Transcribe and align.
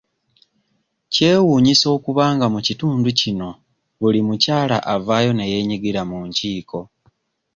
Kyewuunyisa 1.13 1.87
okuba 1.97 2.23
nga 2.35 2.45
mu 2.53 2.59
kitundu 2.67 3.09
kino 3.19 3.49
buli 3.99 4.19
mukyala 4.27 4.77
avaayo 4.93 5.31
ne 5.33 5.45
yeenyigira 5.51 6.01
mu 6.09 6.17
nkiiko. 6.27 6.79